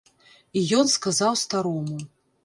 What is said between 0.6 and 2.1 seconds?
І ён сказаў старому.